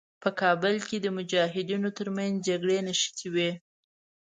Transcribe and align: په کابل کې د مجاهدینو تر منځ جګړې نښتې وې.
په 0.21 0.29
کابل 0.41 0.75
کې 0.87 0.97
د 1.01 1.07
مجاهدینو 1.17 1.89
تر 1.97 2.07
منځ 2.17 2.35
جګړې 2.47 2.77
نښتې 2.87 3.27
وې. 3.33 3.51